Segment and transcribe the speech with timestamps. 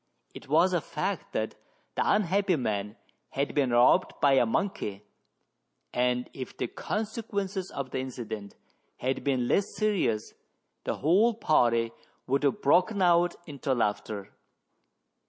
[0.33, 1.53] It was a fact that
[1.93, 2.95] the unhappy man
[3.29, 5.05] had been robbed by a monkey,
[5.93, 8.55] and if the consequences of the incident
[8.97, 10.33] had been less serious,
[10.85, 11.91] the whole party
[12.25, 14.31] would have broken out into laughter.